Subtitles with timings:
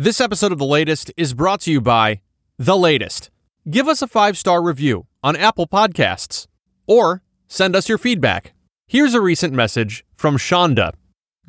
[0.00, 2.22] This episode of The Latest is brought to you by
[2.58, 3.28] The Latest.
[3.68, 6.46] Give us a five star review on Apple Podcasts
[6.86, 8.54] or send us your feedback.
[8.86, 10.94] Here's a recent message from Shonda.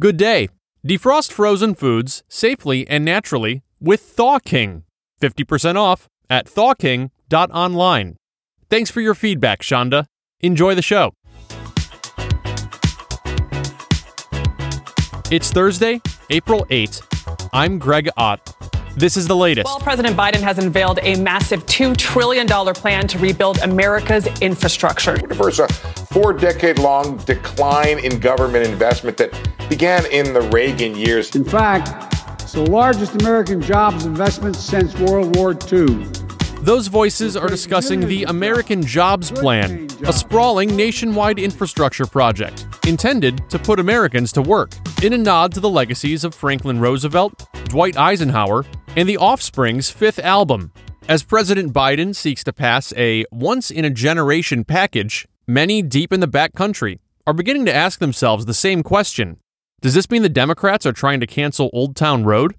[0.02, 0.50] Good day.
[0.86, 4.84] Defrost frozen foods safely and naturally with Thaw King.
[5.22, 8.18] 50% off at thawking.online.
[8.70, 10.08] Thanks for your feedback, Shonda.
[10.42, 11.14] Enjoy the show.
[15.32, 17.11] It's Thursday, April 8th.
[17.54, 18.56] I'm Greg Ott.
[18.96, 19.66] This is the latest.
[19.66, 25.18] Well, President Biden has unveiled a massive $2 trillion plan to rebuild America's infrastructure.
[25.18, 29.34] To reverse a four decade long decline in government investment that
[29.68, 31.36] began in the Reagan years.
[31.36, 36.06] In fact, it's the largest American jobs investment since World War II.
[36.62, 43.58] Those voices are discussing the American Jobs Plan, a sprawling nationwide infrastructure project intended to
[43.58, 48.64] put Americans to work, in a nod to the legacies of Franklin Roosevelt, Dwight Eisenhower,
[48.96, 50.72] and the Offspring's fifth album.
[51.10, 56.20] As President Biden seeks to pass a once in a generation package, many deep in
[56.20, 59.38] the back country are beginning to ask themselves the same question
[59.82, 62.54] Does this mean the Democrats are trying to cancel Old Town Road?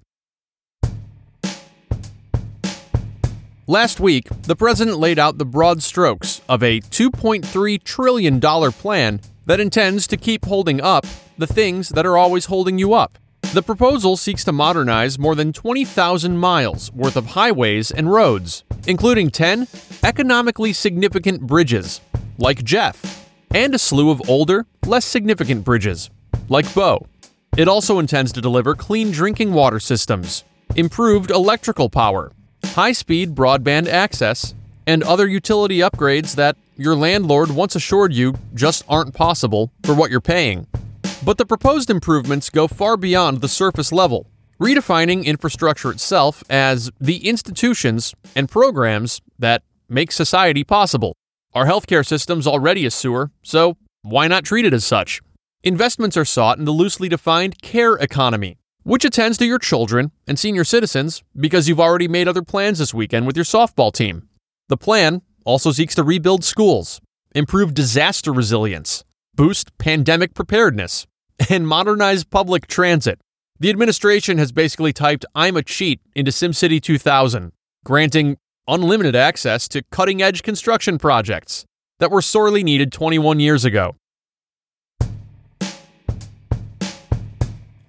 [3.67, 9.61] Last week, the president laid out the broad strokes of a $2.3 trillion plan that
[9.61, 11.05] intends to keep holding up
[11.37, 13.17] the things that are always holding you up.
[13.53, 19.29] The proposal seeks to modernize more than 20,000 miles worth of highways and roads, including
[19.29, 19.69] 10
[20.03, 22.01] economically significant bridges,
[22.37, 26.09] like Jeff, and a slew of older, less significant bridges,
[26.49, 27.07] like Bo.
[27.55, 30.43] It also intends to deliver clean drinking water systems,
[30.75, 32.33] improved electrical power,
[32.73, 34.55] high speed broadband access,
[34.87, 40.09] and other utility upgrades that your landlord once assured you just aren't possible for what
[40.09, 40.65] you're paying.
[41.23, 44.27] But the proposed improvements go far beyond the surface level,
[44.59, 51.15] redefining infrastructure itself as the institutions and programs that make society possible.
[51.53, 55.21] Our healthcare system's already a sewer, so why not treat it as such?
[55.63, 60.37] Investments are sought in the loosely defined care economy, which attends to your children and
[60.37, 64.27] senior citizens because you've already made other plans this weekend with your softball team.
[64.69, 67.01] The plan also seeks to rebuild schools,
[67.33, 69.03] improve disaster resilience,
[69.35, 71.07] boost pandemic preparedness,
[71.49, 73.19] and modernize public transit.
[73.59, 77.51] The administration has basically typed I'm a cheat into SimCity 2000,
[77.85, 81.65] granting unlimited access to cutting edge construction projects
[81.99, 83.95] that were sorely needed 21 years ago.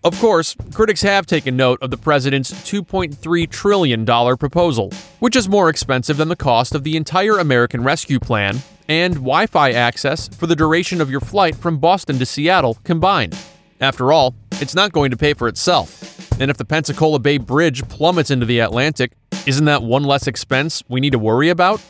[0.04, 4.04] Of course, critics have taken note of the president's $2.3 trillion
[4.36, 9.14] proposal, which is more expensive than the cost of the entire American Rescue Plan and
[9.14, 13.34] Wi Fi access for the duration of your flight from Boston to Seattle combined.
[13.80, 16.38] After all, it's not going to pay for itself.
[16.38, 19.12] And if the Pensacola Bay Bridge plummets into the Atlantic,
[19.46, 21.80] isn't that one less expense we need to worry about?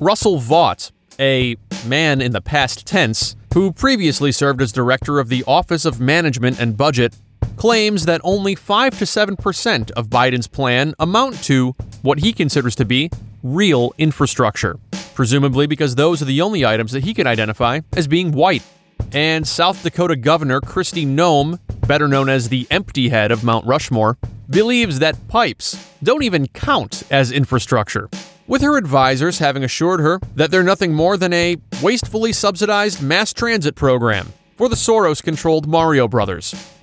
[0.00, 5.44] Russell Vought, a man in the past tense, who previously served as director of the
[5.46, 7.16] Office of Management and Budget
[7.56, 12.84] claims that only 5 to 7% of Biden's plan amount to what he considers to
[12.84, 13.10] be
[13.42, 14.78] real infrastructure,
[15.14, 18.62] presumably because those are the only items that he can identify as being white.
[19.12, 24.18] And South Dakota Governor Kristi Noem, better known as the empty head of Mount Rushmore,
[24.48, 28.08] believes that pipes don't even count as infrastructure,
[28.46, 33.32] with her advisors having assured her that they're nothing more than a wastefully subsidized mass
[33.32, 36.73] transit program for the Soros controlled Mario Brothers.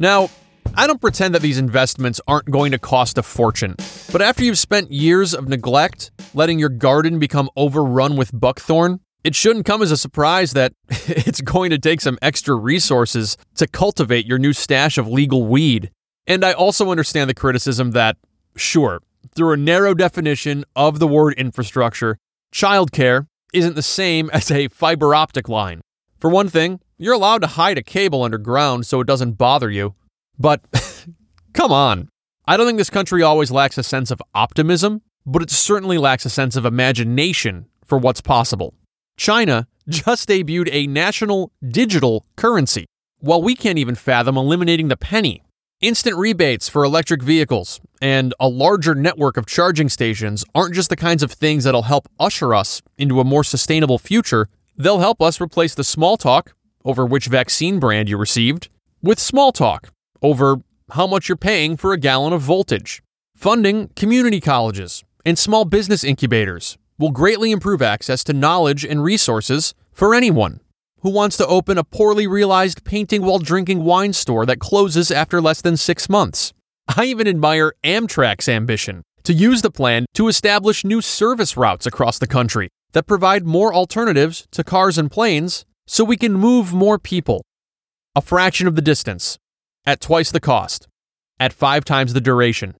[0.00, 0.30] Now,
[0.74, 3.74] I don't pretend that these investments aren't going to cost a fortune,
[4.10, 9.34] but after you've spent years of neglect, letting your garden become overrun with buckthorn, it
[9.34, 14.24] shouldn't come as a surprise that it's going to take some extra resources to cultivate
[14.24, 15.90] your new stash of legal weed.
[16.26, 18.16] And I also understand the criticism that,
[18.56, 19.02] sure,
[19.34, 22.16] through a narrow definition of the word infrastructure,
[22.54, 25.82] childcare isn't the same as a fiber optic line.
[26.20, 29.94] For one thing, you're allowed to hide a cable underground so it doesn't bother you.
[30.38, 30.60] But
[31.54, 32.08] come on.
[32.46, 36.26] I don't think this country always lacks a sense of optimism, but it certainly lacks
[36.26, 38.74] a sense of imagination for what's possible.
[39.16, 42.86] China just debuted a national digital currency,
[43.18, 45.42] while we can't even fathom eliminating the penny.
[45.80, 50.96] Instant rebates for electric vehicles and a larger network of charging stations aren't just the
[50.96, 54.48] kinds of things that'll help usher us into a more sustainable future,
[54.80, 56.54] they'll help us replace the small talk
[56.84, 58.68] over which vaccine brand you received,
[59.02, 59.88] with small talk
[60.22, 60.56] over
[60.92, 63.02] how much you're paying for a gallon of voltage.
[63.36, 69.74] Funding community colleges and small business incubators will greatly improve access to knowledge and resources
[69.92, 70.60] for anyone
[71.02, 75.40] who wants to open a poorly realized painting while drinking wine store that closes after
[75.40, 76.52] less than six months.
[76.96, 82.18] I even admire Amtrak's ambition to use the plan to establish new service routes across
[82.18, 86.98] the country that provide more alternatives to cars and planes so we can move more
[86.98, 87.44] people.
[88.14, 89.38] A fraction of the distance,
[89.86, 90.88] at twice the cost,
[91.38, 92.74] at five times the duration.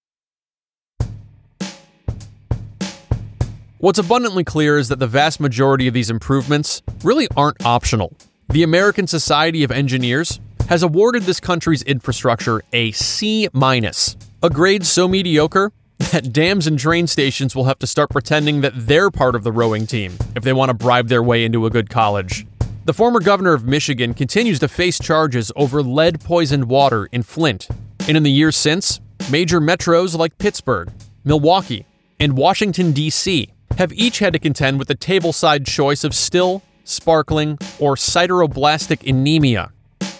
[3.78, 8.12] What's abundantly clear is that the vast majority of these improvements really aren't optional.
[8.50, 14.84] The American Society of Engineers has awarded this country's infrastructure a C minus, a grade
[14.84, 15.72] so mediocre
[16.12, 19.52] that dams and train stations will have to start pretending that they're part of the
[19.52, 22.47] rowing team if they want to bribe their way into a good college.
[22.85, 27.69] The former governor of Michigan continues to face charges over lead poisoned water in Flint.
[28.08, 29.00] And in the years since,
[29.31, 30.91] major metros like Pittsburgh,
[31.25, 31.87] Milwaukee,
[32.19, 37.58] and Washington, D.C have each had to contend with the tableside choice of still, sparkling,
[37.79, 39.73] or sideroblastic anemia.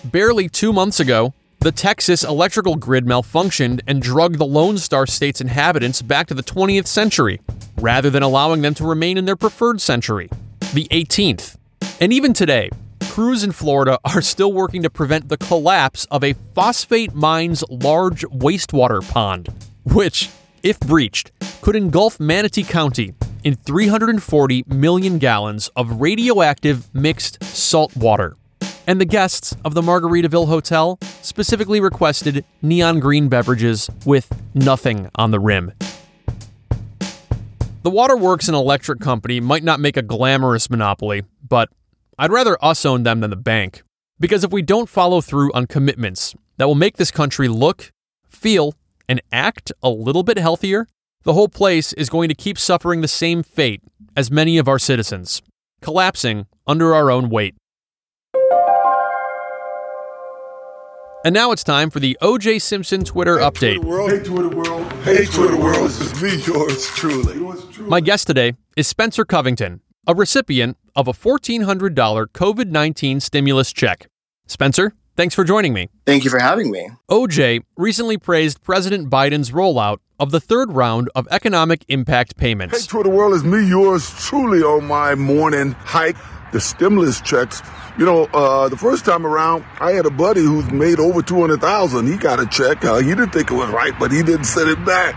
[0.05, 5.43] Barely two months ago, the Texas electrical grid malfunctioned and drugged the Lone Star State's
[5.43, 7.39] inhabitants back to the 20th century,
[7.77, 10.31] rather than allowing them to remain in their preferred century,
[10.73, 11.59] the 18th.
[12.01, 12.71] And even today,
[13.11, 18.23] crews in Florida are still working to prevent the collapse of a phosphate mine's large
[18.29, 19.51] wastewater pond,
[19.85, 20.31] which,
[20.63, 21.31] if breached,
[21.61, 23.13] could engulf Manatee County
[23.45, 28.35] in 340 million gallons of radioactive mixed salt water.
[28.87, 35.31] And the guests of the Margaritaville Hotel specifically requested neon green beverages with nothing on
[35.31, 35.73] the rim.
[37.83, 41.71] The Waterworks and Electric Company might not make a glamorous monopoly, but
[42.19, 43.83] I'd rather us own them than the bank.
[44.19, 47.91] Because if we don't follow through on commitments that will make this country look,
[48.29, 48.75] feel,
[49.09, 50.87] and act a little bit healthier,
[51.23, 53.83] the whole place is going to keep suffering the same fate
[54.15, 55.41] as many of our citizens,
[55.81, 57.55] collapsing under our own weight.
[61.23, 63.75] And now it's time for the OJ Simpson Twitter hey, update.
[63.77, 64.11] Twitter world.
[64.11, 64.93] Hey, Twitter world.
[65.03, 65.91] Hey, Twitter world.
[65.91, 67.39] This is me, yours truly.
[67.79, 74.09] My guest today is Spencer Covington, a recipient of a $1,400 COVID 19 stimulus check.
[74.47, 75.91] Spencer, thanks for joining me.
[76.07, 76.89] Thank you for having me.
[77.11, 82.81] OJ recently praised President Biden's rollout of the third round of economic impact payments.
[82.81, 86.17] Hey, Twitter world, is me, yours truly, on my morning hike.
[86.53, 87.63] The stimulus checks.
[87.99, 92.07] You know, uh, the first time around, I had a buddy who's made over 200,000.
[92.07, 92.85] He got a check.
[92.85, 95.15] Uh, he didn't think it was right, but he didn't send it back.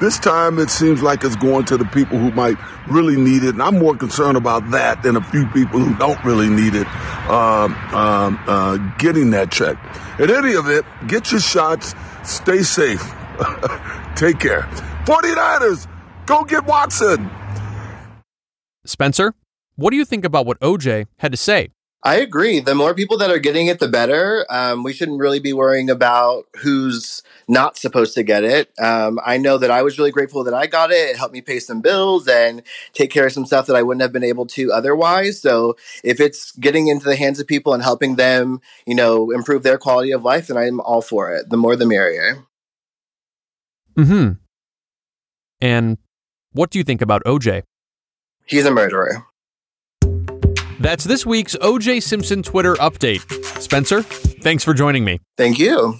[0.00, 2.56] This time it seems like it's going to the people who might
[2.88, 3.50] really need it.
[3.50, 6.86] And I'm more concerned about that than a few people who don't really need it
[7.28, 9.76] um, um, uh, getting that check.
[10.18, 11.94] In any event, get your shots.
[12.22, 13.02] Stay safe.
[14.16, 14.62] Take care.
[15.04, 15.86] 49ers,
[16.26, 17.30] go get Watson.
[18.84, 19.34] Spencer,
[19.76, 21.70] what do you think about what OJ had to say?
[22.02, 22.60] I agree.
[22.60, 24.46] The more people that are getting it, the better.
[24.48, 28.70] Um, we shouldn't really be worrying about who's not supposed to get it.
[28.78, 31.10] Um, I know that I was really grateful that I got it.
[31.10, 32.62] It helped me pay some bills and
[32.92, 35.40] take care of some stuff that I wouldn't have been able to otherwise.
[35.40, 39.64] So if it's getting into the hands of people and helping them, you know, improve
[39.64, 41.50] their quality of life, then I'm all for it.
[41.50, 42.44] The more, the merrier.
[43.96, 44.32] Hmm.
[45.60, 45.98] And
[46.52, 47.64] what do you think about OJ?
[48.44, 49.26] He's a murderer.
[50.80, 53.20] That's this week's OJ Simpson Twitter update.
[53.60, 55.20] Spencer, thanks for joining me.
[55.36, 55.98] Thank you.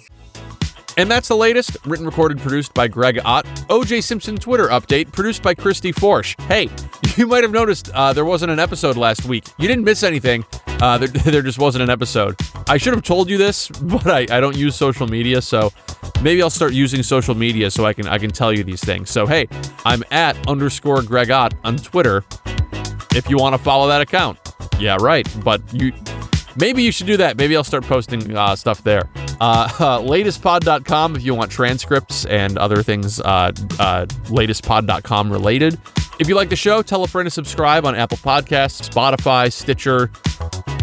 [0.97, 3.45] And that's the latest, written, recorded, produced by Greg Ott.
[3.69, 6.39] OJ Simpson Twitter update, produced by Christy Forsch.
[6.47, 6.69] Hey,
[7.17, 9.45] you might have noticed uh, there wasn't an episode last week.
[9.59, 10.43] You didn't miss anything.
[10.81, 12.35] Uh, there, there, just wasn't an episode.
[12.67, 15.71] I should have told you this, but I, I don't use social media, so
[16.23, 19.11] maybe I'll start using social media so I can I can tell you these things.
[19.11, 19.47] So hey,
[19.85, 22.23] I'm at underscore Greg Ott on Twitter.
[23.15, 24.39] If you want to follow that account,
[24.79, 25.27] yeah, right.
[25.43, 25.93] But you
[26.55, 27.37] maybe you should do that.
[27.37, 29.09] Maybe I'll start posting uh, stuff there.
[29.39, 35.79] Uh, uh, latestpod.com if you want transcripts and other things uh, uh, latestpod.com related.
[36.19, 40.09] If you like the show, tell a friend to subscribe on Apple Podcasts, Spotify, Stitcher.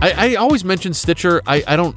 [0.01, 1.43] I, I always mention Stitcher.
[1.47, 1.97] I, I don't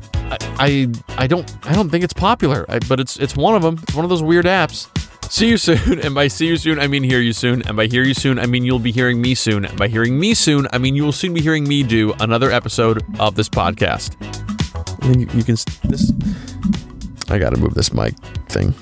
[0.60, 3.80] I, I don't I don't think it's popular, but it's it's one of them.
[3.84, 4.90] It's one of those weird apps.
[5.30, 6.00] See you soon.
[6.00, 7.62] And by see you soon, I mean hear you soon.
[7.64, 9.66] And by hear you soon, I mean you'll be hearing me soon.
[9.66, 12.52] And by hearing me soon, I mean you will soon be hearing me do another
[12.52, 14.16] episode of this podcast.
[15.04, 15.56] You, can
[15.90, 16.12] this.
[17.30, 18.16] I gotta move this mic
[18.50, 18.74] thing.